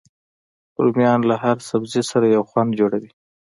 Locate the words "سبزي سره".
1.69-2.25